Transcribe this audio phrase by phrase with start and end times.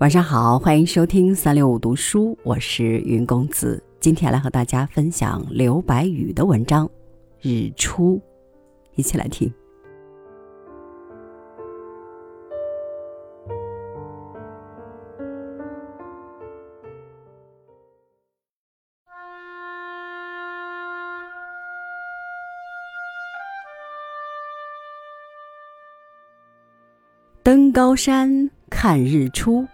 [0.00, 3.80] 晚上好，欢迎收听三六五读书，我是云公子。
[4.00, 6.84] 今天来和大家分享刘白羽的文章
[7.40, 8.16] 《日出》，
[8.96, 9.50] 一起来听。
[27.44, 29.64] 登高山看日出。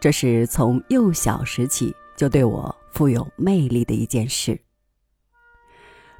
[0.00, 4.58] 这是从幼小时起就对我富有魅力的一件事。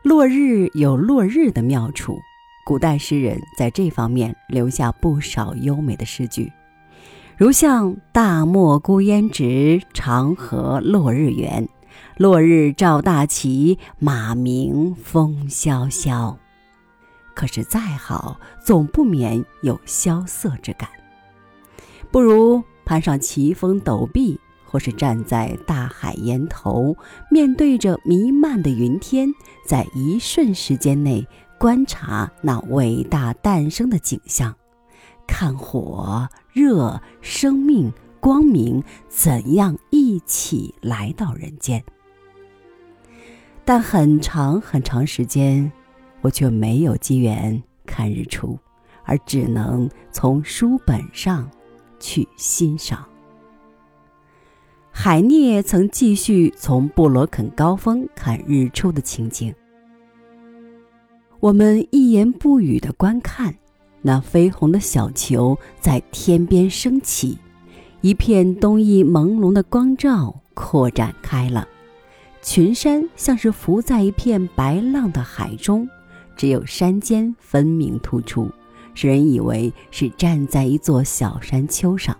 [0.02, 2.18] 落日有落日的妙处，
[2.64, 6.52] 古代诗人在这方面留下不少优美的诗句，
[7.36, 11.68] 如像“大漠孤烟直，长河落日圆。
[12.18, 16.38] 落日照大旗，马鸣风萧萧。”
[17.34, 20.88] 可是再好，总不免有萧瑟之感，
[22.11, 22.62] 不如。
[22.87, 26.97] 攀上奇峰陡壁，或是站在大海沿头，
[27.31, 29.29] 面对着弥漫的云天，
[29.67, 31.27] 在一瞬时间内
[31.59, 34.55] 观察那伟大诞生的景象，
[35.27, 41.84] 看火热、生命、光明怎样一起来到人间。
[43.64, 45.73] 但很长很长时间，
[46.20, 48.57] 我却没有机缘看日出，
[49.03, 51.51] 而只能从书本上。
[51.98, 53.05] 去欣赏。
[54.91, 59.55] 海涅曾继续从布罗肯高峰看日出的情景。
[61.39, 63.55] 我们一言不语的观看，
[64.00, 67.36] 那绯红的小球在天边升起，
[68.00, 71.69] 一片冬意朦胧的光照扩展开了，
[72.41, 75.86] 群山像是浮在一片白浪的海中，
[76.34, 78.50] 只有山尖分明突出。
[78.97, 82.17] 使人以为是站在一座小山丘上，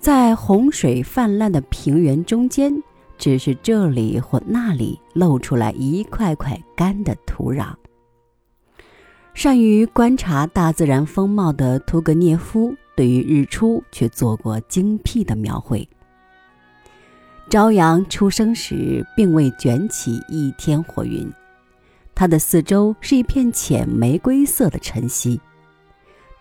[0.00, 2.82] 在洪水泛滥的平原中间，
[3.18, 7.74] 只是这里或那里露出来一块块干的土壤。
[9.34, 15.86] 善于观察大自然风貌的屠格涅夫，对于日出却做过精辟的描绘。
[17.50, 21.30] 朝阳初升时，并未卷起一天火云，
[22.14, 25.38] 它的四周是一片浅玫瑰色的晨曦。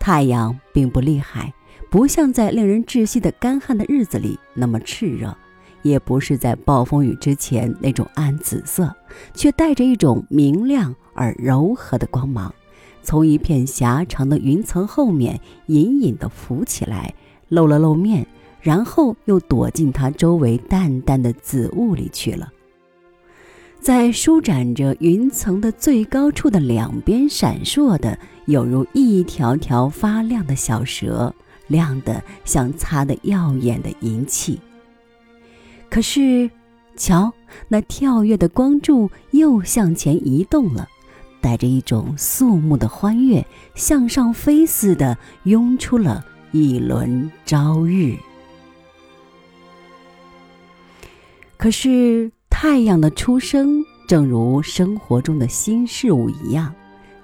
[0.01, 1.53] 太阳并不厉害，
[1.91, 5.37] 不像在令人窒息的干旱的日子里那么炽热，
[5.83, 8.91] 也不是在暴风雨之前那种暗紫色，
[9.35, 12.51] 却带着一种明亮而柔和的光芒，
[13.03, 17.13] 从一片狭长的云层后面隐隐地浮起来，
[17.49, 18.25] 露了露面，
[18.59, 22.51] 然后又躲进它周围淡淡的紫雾里去了。
[23.81, 28.15] 在舒展着云层的最高处的两边闪烁的，
[28.45, 31.33] 有如一条条发亮的小蛇，
[31.67, 34.59] 亮得像擦得耀眼的银器。
[35.89, 36.47] 可是，
[36.95, 37.33] 瞧，
[37.67, 40.87] 那跳跃的光柱又向前移动了，
[41.41, 43.43] 带着一种肃穆的欢悦，
[43.73, 48.15] 向上飞似的拥出了一轮朝日。
[51.57, 52.31] 可是。
[52.63, 56.71] 太阳的出生，正如生活中的新事物一样，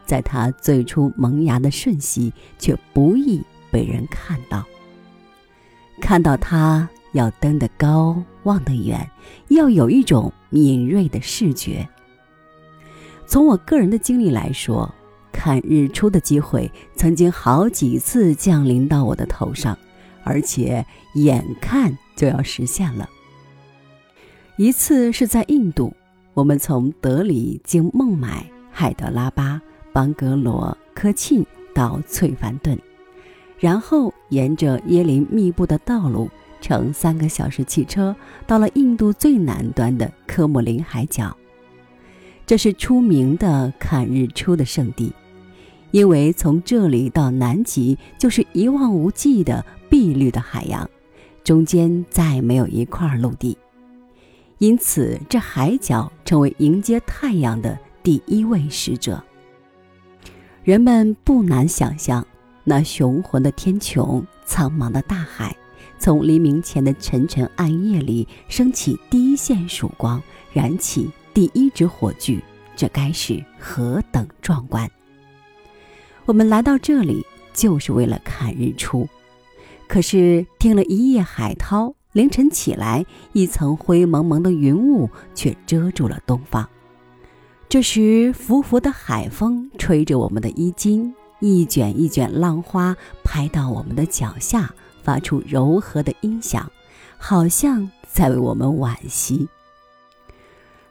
[0.04, 3.40] 在它最初萌芽的瞬息，却不易
[3.72, 4.66] 被人看到。
[6.02, 9.08] 看到它，要登得高，望得远，
[9.50, 11.88] 要有一种敏锐的视觉。
[13.28, 14.92] 从我个人的经历来说，
[15.32, 19.78] 看日出的机会曾经好几次降临到我的头上，
[20.24, 20.84] 而且
[21.14, 23.08] 眼看就要实现了。
[24.60, 25.94] 一次是在印度，
[26.34, 29.62] 我们从德里经孟买、海德拉巴、
[29.94, 31.46] 邦格罗、科沁
[31.76, 32.76] 到翠凡顿，
[33.60, 36.28] 然后沿着椰林密布的道路，
[36.60, 38.16] 乘三个小时汽车
[38.48, 41.38] 到了印度最南端的科姆林海角。
[42.48, 45.14] 这是出名的看日出的圣地，
[45.92, 50.90] 因为从这里到南极就是一望无际的碧绿的海洋，
[51.44, 53.56] 中间再没有一块陆地。
[54.60, 59.24] 因此，这海角成为迎接太阳的第一位使者。
[60.64, 62.26] 人们不难想象，
[62.64, 65.56] 那雄浑的天穹、苍茫的大海，
[66.00, 70.22] 从黎明前的沉沉暗夜里升起第一线曙光，
[70.52, 72.44] 燃起第一支火炬，
[72.76, 74.90] 这该是何等壮观！
[76.26, 79.08] 我们来到这里，就是为了看日出，
[79.88, 81.94] 可是听了一夜海涛。
[82.18, 86.68] 凌晨起来，一层灰蒙蒙的云雾却遮住了东方。
[87.70, 94.74] 这时，拂拂的海风吹着我们的衣襟，一卷一卷浪花拍到我们的脚下，
[95.04, 96.72] 发出柔和的音响，
[97.20, 99.48] 好像在为我们惋惜。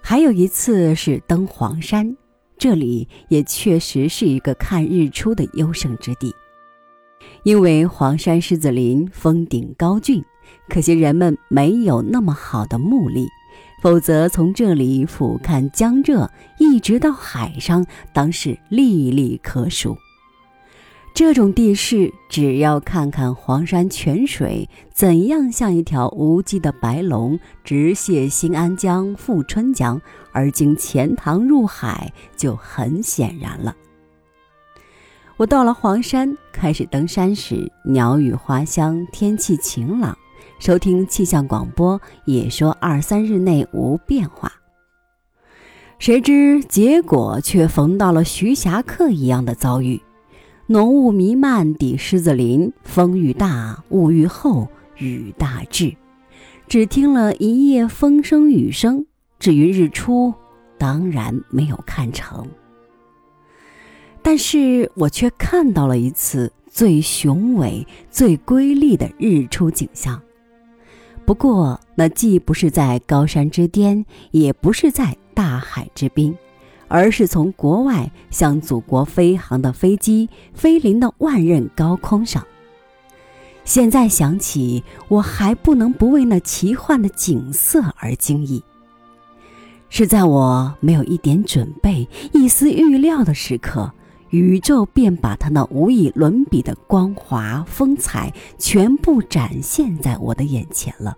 [0.00, 2.16] 还有一次是登黄山，
[2.56, 6.32] 这里也确实是一个看日出的优胜之地。
[7.42, 10.24] 因为黄山狮子林峰顶高峻，
[10.68, 13.28] 可惜人们没有那么好的目力，
[13.82, 19.96] 否则从这里俯瞰江浙，一直到海上，当是历历可数。
[21.14, 29.98] 这种地势，只要看看黄山泉水怎样像一条无际的白龙，直泻新安江、富春江，
[30.32, 33.74] 而经钱塘入海，就很显然了。
[35.38, 40.18] 我到了黄山，开始登山时，鸟语花香，天气晴朗，
[40.58, 44.52] 收听气象广播也说二三日内无变化。
[45.98, 50.00] 谁知结果却逢到了徐霞客一样的遭遇。
[50.66, 55.94] 浓雾弥漫，抵狮子林，风雨大，雾愈厚，雨大至，
[56.66, 59.06] 只听了一夜风声雨声。
[59.38, 60.34] 至于日出，
[60.76, 62.48] 当然没有看成。
[64.22, 70.20] 但是我却看到了一次最雄伟、最瑰丽的日出景象。
[71.26, 76.34] 不过，那既不是在高山之巅，也不是在大海之滨。
[76.88, 82.46] 而是从国外向祖国飞航的飞机飞临的万仞高空上。
[83.64, 88.62] 现在想起，我还不能不为那奇幻的景色而惊异。
[89.88, 93.92] 是在我没有一点准备、一丝预料的时刻，
[94.30, 101.16] 宇宙便把它那无以伦比的光华风采全部展现在我的眼前了。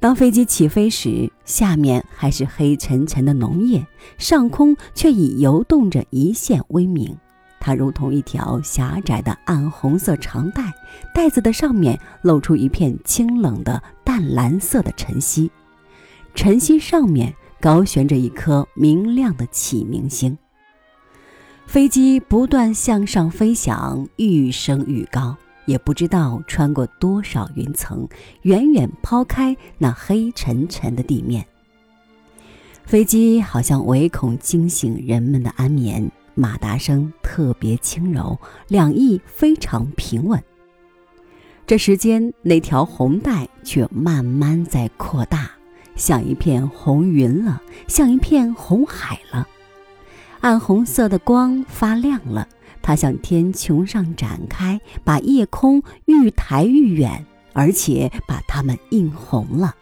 [0.00, 3.84] 当飞机起飞时，下面还是黑沉沉的浓夜，
[4.16, 7.16] 上空却已游动着一线微明。
[7.58, 10.72] 它如同一条狭窄的暗红色长带，
[11.12, 15.50] 带子的上面露出一片清冷的淡蓝色的晨曦，
[16.32, 20.38] 晨曦上面高悬着一颗明亮的启明星。
[21.68, 25.36] 飞机不断向上飞翔，愈升愈高。
[25.66, 28.08] 也不知道穿过多少云层，
[28.40, 31.44] 远远抛开那黑沉沉的地面。
[32.86, 38.38] 飞机好像唯恐惊醒人们的安眠，马达声特别轻柔，
[38.68, 40.42] 两翼非常平稳。
[41.66, 45.50] 这时间，那条红带却慢慢在扩大，
[45.94, 49.46] 像一片红云了，像一片红海了，
[50.40, 52.48] 暗红色的光发亮了。
[52.80, 59.74] 它向天穹上展开，把夜空愈抬愈远，而且把它们映红了。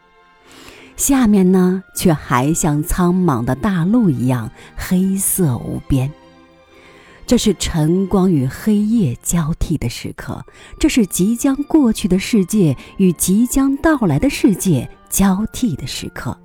[0.97, 6.11] 下面呢，却还像苍茫的大陆一样黑色无边。
[7.26, 10.44] 这是晨光与黑夜交替的时刻，
[10.79, 16.38] 这是即将过去的世界与即将到来的世界交替的时刻。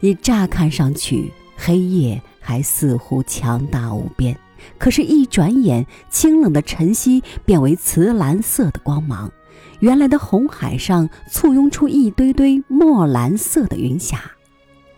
[0.00, 4.36] 你乍看上去，黑夜还似乎强大无边。
[4.78, 9.32] 可是，一转眼，清冷的晨曦变为瓷蓝色的光芒，
[9.80, 14.20] 原来的红海上簇拥出一堆堆墨蓝色的云霞，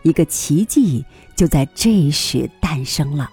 [0.03, 1.05] 一个奇迹
[1.35, 3.31] 就在这时诞生了。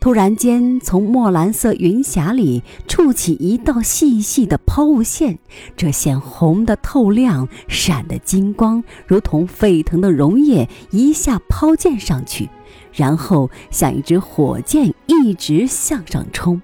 [0.00, 5.38] 突然间，从墨蓝色云霞里触起一道细细的抛物线，
[5.76, 12.50] 这线红的透亮，闪的金光，如同沸腾的溶液，一下抛溅上去。
[12.92, 16.60] 然后像一支火箭一直向上冲。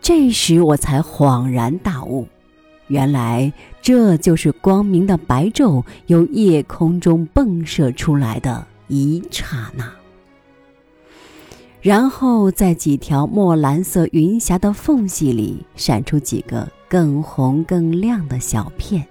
[0.00, 2.26] 这时我才恍然大悟，
[2.88, 9.88] 原来这就是光明的白昼由夜空中迸射出来的一刹那。
[11.80, 19.04] 然后在几条墨蓝色云霞的缝隙里闪出几个更红更亮的小片。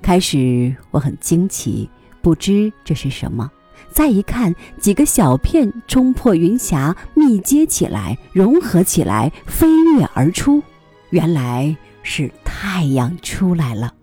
[0.00, 1.90] 开始我很惊奇，
[2.22, 3.50] 不知这是什么。
[3.96, 10.62] 再一看，几个小片冲破云霞，密接起来，融合起来，飞跃而出。
[11.08, 13.94] 原来是太阳出来了。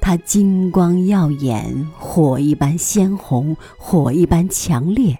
[0.00, 5.16] 它金光耀眼，火一般鲜红，火一般强烈。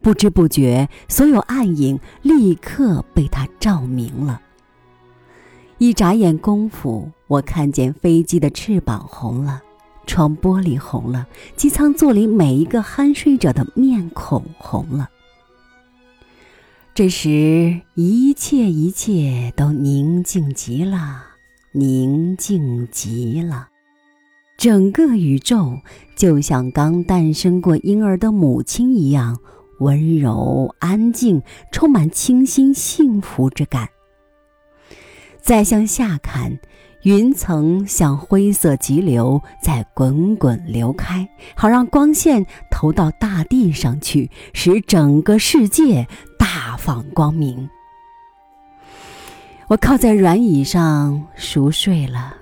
[0.00, 4.40] 不知不觉，所有暗影立刻被它照明了。
[5.76, 9.60] 一眨眼功夫，我看见飞机的翅膀红了。
[10.06, 15.10] 窗玻璃红了，机舱座里每一个酣睡者的面孔红了。
[16.94, 21.24] 这时，一切一切都宁静极了，
[21.72, 23.68] 宁静极了。
[24.56, 25.80] 整个宇宙
[26.14, 29.40] 就像刚诞生过婴儿的母亲一样
[29.80, 31.42] 温柔、安静，
[31.72, 33.88] 充满清新幸福之感。
[35.42, 36.58] 再向下看。
[37.04, 46.08] 云层像灰色急流在滚滚流开，好让光线投到大地上去，使整个世界
[46.38, 47.68] 大放光明。
[49.68, 52.36] 我靠在软椅上熟睡了。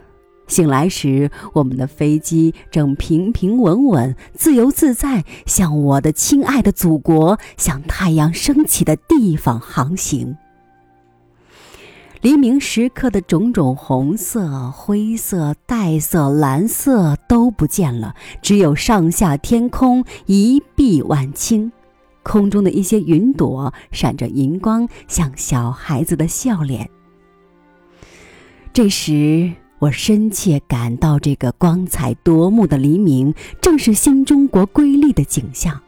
[0.47, 10.37] 醒来时，我们的飞机正平平稳稳、自由自在，向我的亲爱的祖国，向太阳升起的地方航行。
[12.23, 21.73] 黎明时刻的种种红色、灰色、黛色、蓝色都不见了，只有上下天空一碧万顷，
[22.23, 26.89] 空中的一些云朵闪着银光，像小孩子的笑脸。
[28.73, 29.53] 这时。
[29.81, 35.83] 我深切感到，这个光彩夺目的黎明正是新中国瑰丽的景象。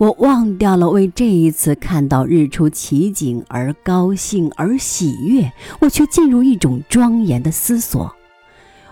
[0.00, 8.10] 我忘掉了为这一次看到日出奇景而高兴而喜悦，我却进入一种庄严的思索。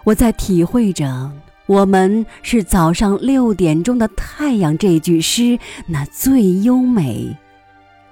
[0.05, 1.33] 我在体会着
[1.65, 7.35] “我们是早上六点钟的太阳”这句诗那最优美、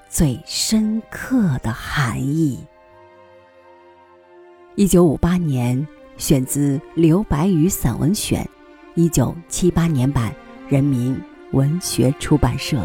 [0.08, 2.58] 最深刻的含义。
[4.74, 5.86] 一九五八年，
[6.16, 8.48] 选自刘白羽散文选，
[8.94, 10.34] 一九七八年版，
[10.66, 11.14] 人民
[11.52, 12.78] 文学出版社。